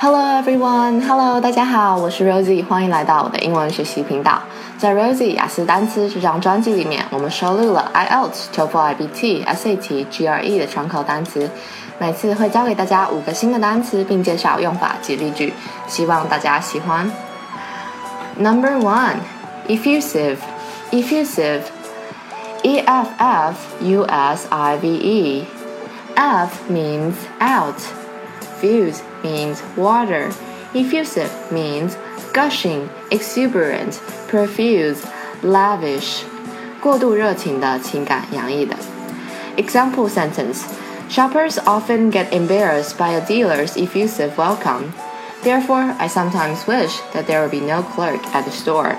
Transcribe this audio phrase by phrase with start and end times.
[0.00, 4.40] Hello everyone, Hello，大家好，我是 Rosie，欢迎来到我的英文学习频道。
[4.78, 11.50] 在 Rosie 雅思单词这张专辑里面，我们收录了 IELTS、TOEFL、IBT、SAT、GRE 的窗口单词，
[11.98, 15.54] 每次会教给大家五个新的单词，并介绍用法及例句，
[15.88, 17.10] 希望大家喜欢。
[18.38, 19.16] Number one,
[19.66, 20.36] effusive,
[20.90, 21.60] effusive,
[22.62, 25.44] E F F U S I V E.
[26.16, 27.76] F means out.
[28.60, 30.30] Fuse means water.
[30.74, 31.96] Effusive means
[32.32, 34.98] gushing, exuberant, profuse,
[35.42, 36.22] lavish.
[36.80, 38.76] 过度热情的情感洋溢的。
[39.56, 40.62] Example sentence.
[41.08, 44.92] Shoppers often get embarrassed by a dealer's effusive welcome.
[45.42, 48.96] Therefore, I sometimes wish that there would be no clerk at the store.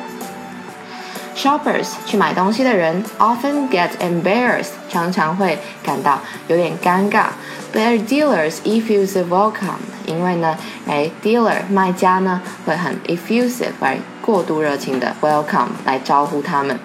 [1.36, 7.28] Shoppers 去买东西的人 often get embarrassed，常常会感到有点尴尬。
[7.74, 16.80] By dealers effusive welcome，因为呢，哎，dealer 卖家呢会很 effusive，来过度热情的 welcome 来招呼他们。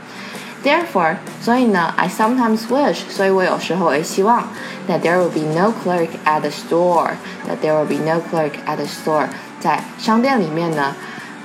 [0.65, 4.49] Therefore，所以呢，I sometimes wish，所以我有时候也希望
[4.89, 8.77] that there will be no clerk at the store，that there will be no clerk at
[8.77, 9.27] the store，
[9.61, 10.95] 在商店里面呢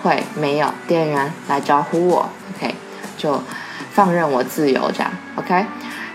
[0.04, 2.30] 会没有店员来招呼我。
[2.56, 2.76] OK。
[3.18, 3.42] 就
[3.94, 5.66] 放任我自由这样，OK。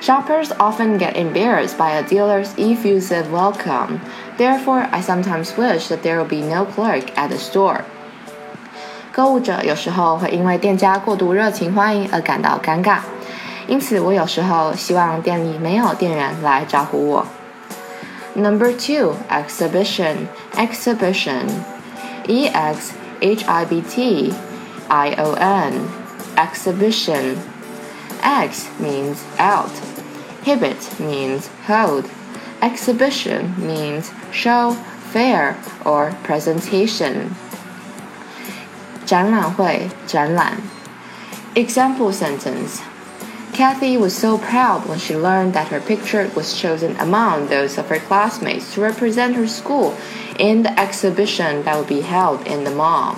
[0.06, 4.00] Shoppers often get embarrassed by a dealer's effusive welcome.
[4.36, 7.82] Therefore, I sometimes wish that there would be no clerk at the store.
[9.12, 12.98] 购物者有时候会因为店家过度热情欢迎而感到尴尬，
[13.68, 17.26] 因此我有时候希望店里没有店员来招呼我。
[18.34, 21.44] Number two, exhibition, exhibition,
[22.26, 24.32] E X H I B T
[24.88, 25.72] I O N
[26.36, 27.36] exhibition.
[28.22, 29.70] X means out.
[30.46, 32.10] Hibit means hold.
[32.60, 34.72] Exhibition means show,
[35.10, 37.34] fair, or presentation.
[39.04, 40.62] 展览会,展览.
[41.54, 42.80] Example sentence.
[43.52, 47.88] Kathy was so proud when she learned that her picture was chosen among those of
[47.88, 49.94] her classmates to represent her school
[50.38, 53.16] in the exhibition that would be held in the mall.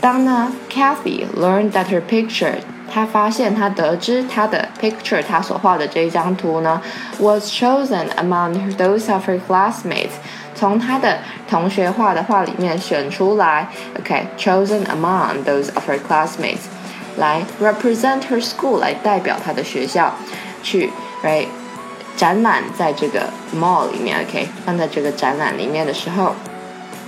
[0.00, 2.64] 当呢，Kathy learned that her picture，
[2.95, 6.81] 他发现他得知他的 picture，他所画的这一张图呢
[7.19, 10.11] ，was chosen among those of her classmates，
[10.55, 13.67] 从她的同学画的画里面选出来
[13.99, 16.69] ，OK，chosen among those of her classmates，
[17.17, 20.13] 来 represent her school，来代表她的学校，
[20.63, 20.89] 去
[21.21, 21.47] right
[22.15, 26.33] 展览在这个 mall 里面，OK，放在这个展览里面的时候。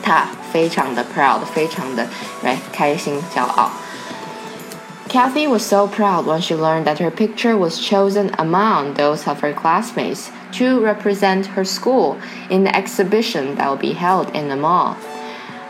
[0.04, 2.06] 他非常的 proud，非常的
[2.46, 3.70] right 开心骄傲。
[5.17, 9.53] Kathy was so proud when she learned that her picture was chosen among those of her
[9.53, 12.17] classmates to represent her school
[12.49, 14.95] in the exhibition that will be held in the mall.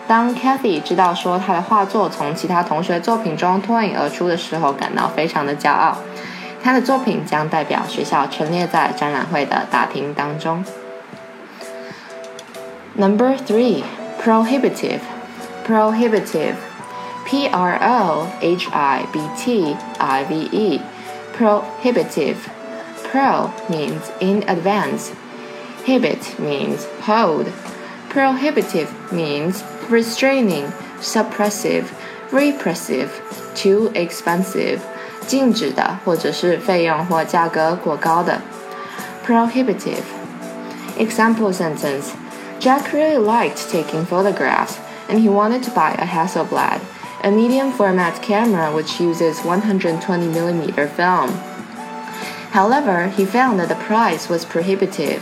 [0.06, 5.97] 当 Kathy 知道说她的画作从其他同学作品中脱颖而出的时候，感到非常的骄傲。
[6.62, 10.65] 她的作品将代表学校陈列在展览会的大厅当中。
[12.94, 13.83] Number three
[14.22, 15.00] prohibitive,
[15.66, 16.55] prohibitive,
[17.27, 20.83] P R O H I B T I V E,
[21.33, 22.50] prohibitive.
[23.05, 25.12] Pro means in advance,
[25.84, 27.47] hibit means hold,
[28.09, 30.66] prohibitive means restraining,
[30.99, 31.88] suppressive,
[32.31, 33.10] repressive,
[33.55, 34.81] too expensive,
[35.27, 38.41] 禁止的或者是费用或价格过高的。
[39.27, 40.03] Prohibitive.
[40.99, 42.12] Example sentence.
[42.59, 44.77] Jack really liked taking photographs,
[45.09, 46.81] and he wanted to buy a Hasselblad,
[47.22, 51.31] a medium format camera which uses 120mm film.
[52.53, 55.21] However, he found that the price was prohibitive.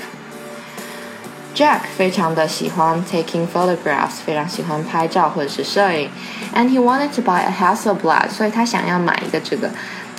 [1.55, 6.09] Jack 非常的喜欢 taking photographs，非常喜欢拍照或者是摄影，
[6.55, 9.71] and he wanted to buy a Hasselblad，所以他想要买一个这个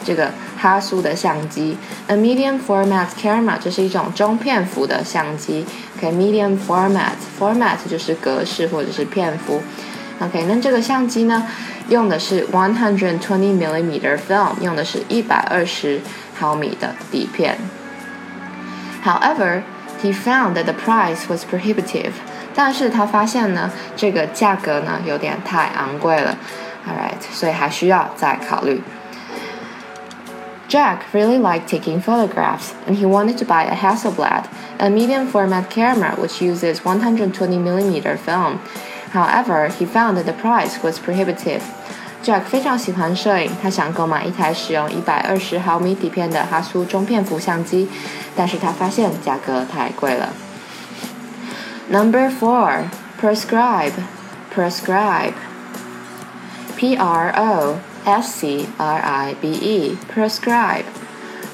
[0.04, 1.78] 这个哈苏的相机，
[2.08, 5.66] a medium format camera，这是一种中片幅的相机。
[5.98, 9.62] OK，medium format，format 就是格式或者是片幅。
[10.20, 11.48] OK，那这个相机呢，
[11.90, 16.00] 用的是 one hundred twenty millimeter film，用的是一百二十
[16.40, 17.58] 毫米的底片。
[19.04, 19.64] However,
[20.04, 22.12] he found that the price was prohibitive，
[22.54, 26.38] 但是他发现呢，这个价格呢有点太昂贵了。
[26.88, 28.82] Alright，所以还需要再考虑。
[30.70, 34.44] Jack really liked taking photographs, and he wanted to buy a Hasselblad,
[34.78, 38.60] a medium format camera which uses 120mm film.
[39.17, 41.63] However, he found that the price was prohibitive.
[42.23, 47.89] Jack 非常喜欢摄影，他想购买一台使用一百二十毫米底片的哈苏中片幅相机，
[48.37, 50.35] 但是他发现价格太贵了。
[51.89, 53.93] Number four, proscribe,
[54.55, 55.33] proscribe,
[56.77, 60.85] P R O S C R I B E, proscribe.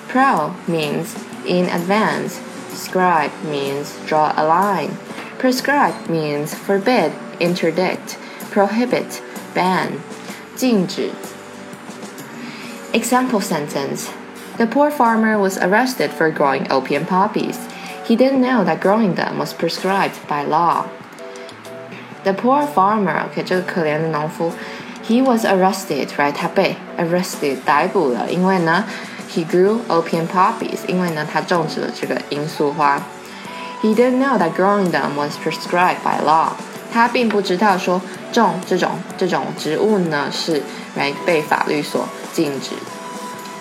[0.09, 1.15] Pro means
[1.47, 2.41] in advance,
[2.75, 4.91] scribe means draw a line,
[5.39, 8.17] proscribe means forbid interdict,
[8.51, 9.21] prohibit,
[9.55, 9.99] ban,
[10.57, 11.11] 禁止.
[12.93, 14.09] Example sentence
[14.59, 17.59] The poor farmer was arrested for growing opium poppies.
[18.05, 20.87] He didn't know that growing them was proscribed by law.
[22.25, 26.33] The poor farmer, he was arrested，right？
[26.33, 28.85] 他被 arrested 逮捕了，因为呢
[29.35, 33.03] ，he grew opium poppies，因为呢，他种植了这个罂粟花。
[33.83, 36.53] He didn't know that growing them was proscribed by law。
[36.93, 38.01] 他并不知道说
[38.33, 40.63] 种这种这种植物呢是
[40.95, 42.71] 没被法律所禁止，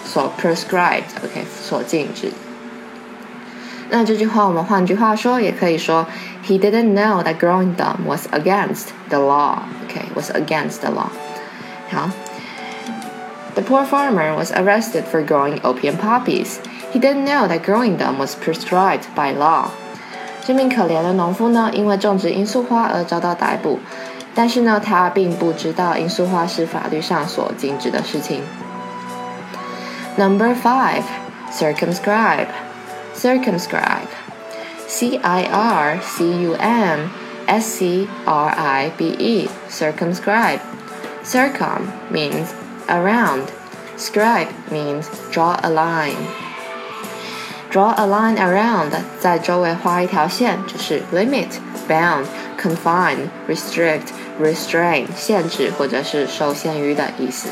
[0.05, 2.31] 所 proscribed，OK，、okay, 所禁止。
[3.89, 6.05] 那这句话我们换句话说也可以说
[6.45, 9.59] ，He didn't know that growing them was against the law.
[9.85, 11.09] OK, was against the law.
[11.89, 12.09] 好
[13.55, 16.59] ，The poor farmer was arrested for growing opium poppies.
[16.93, 19.71] He didn't know that growing them was proscribed by law.
[20.50, 23.78] 这名可怜的农夫呢，因为种植罂粟花而遭到逮捕，
[24.34, 28.42] 但是呢，他并不知道罂粟花是法律上所禁止的事情。
[30.16, 31.02] Number five,
[31.52, 32.46] circumscribe
[33.14, 34.08] circumscribe.
[34.88, 37.10] C I R C U M
[37.46, 40.60] S C R I B E, circumscribe.
[41.24, 42.54] Circum means
[42.86, 43.48] around,
[43.98, 46.14] scribe means draw a line.
[47.70, 48.90] Draw a line around，
[49.20, 51.48] 在周围画一条线，就是 limit,
[51.88, 52.24] bound,
[52.60, 54.08] confine, restrict,
[54.40, 57.48] restrain，限制或者是受限于的意思。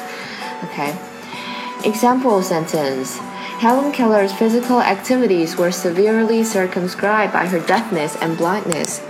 [0.63, 2.43] OK，example、okay?
[2.43, 9.01] sentence。Helen Keller's physical activities were severely circumscribed by her deafness and blindness.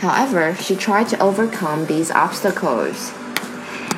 [0.00, 3.10] However, she tried to overcome these obstacles.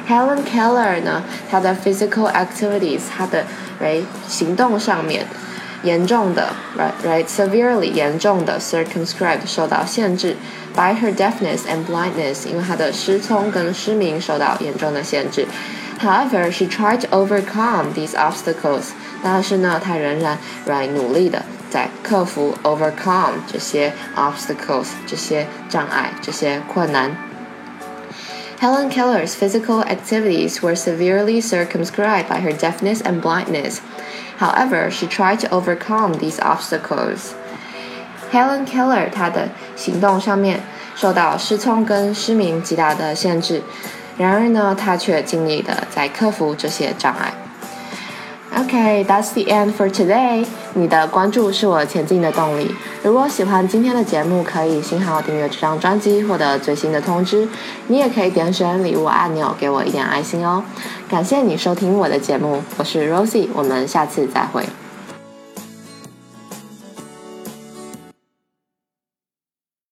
[0.07, 3.45] Helen Keller 呢，她的 physical activities，她的
[3.81, 5.27] right 行动上面
[5.83, 10.37] 严重的 right right severely 严重的 circumscribed 受到限制
[10.75, 15.47] by her deafness and blindness，因为她的失聪跟失明受到严重的限制。
[16.01, 18.89] However, she tried to overcome these obstacles.
[19.23, 27.17] 但是呢，他仍然 right 努力的在克服 overcome 这些 obstacles 这些障碍这些困难。
[28.61, 33.79] Helen Keller's physical activities were severely circumscribed by her deafness and blindness.
[34.41, 37.33] However, she tried to overcome these obstacles.
[38.33, 40.61] Helen Keller 她的行动上面
[40.95, 43.63] 受到失聪跟失明极大的限制，
[44.19, 47.33] 然而呢，她却尽力的在克服这些障碍。
[48.57, 50.47] Okay, that's the end for today.
[50.74, 52.74] 你的关注是我前进的动力。
[53.04, 57.48] 如果喜欢今天的节目，可以新号订阅这张专辑，获得最新的通知。
[57.88, 60.64] 你也可以点选礼物按钮，给我一点爱心哦。
[61.10, 64.64] 感谢你收听我的节目，我是 Rosie，我们下次再会。